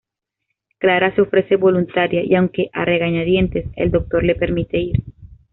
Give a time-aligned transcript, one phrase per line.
[0.79, 5.03] Clara se ofrece voluntaria, y aunque a regañadientes, el Doctor le permite ir.